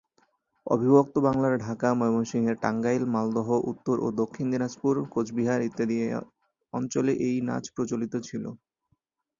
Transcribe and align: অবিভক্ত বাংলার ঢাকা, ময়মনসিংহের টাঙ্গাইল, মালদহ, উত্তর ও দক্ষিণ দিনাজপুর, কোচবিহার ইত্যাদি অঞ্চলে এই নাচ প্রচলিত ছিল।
অবিভক্ত 0.67 1.15
বাংলার 1.27 1.53
ঢাকা, 1.65 1.89
ময়মনসিংহের 1.93 2.57
টাঙ্গাইল, 2.63 3.03
মালদহ, 3.13 3.49
উত্তর 3.71 3.95
ও 3.99 4.17
দক্ষিণ 4.21 4.45
দিনাজপুর, 4.53 4.93
কোচবিহার 5.13 5.61
ইত্যাদি 5.61 5.97
অঞ্চলে 6.73 7.13
এই 7.27 7.35
নাচ 7.47 7.65
প্রচলিত 7.75 8.13
ছিল। 8.27 8.43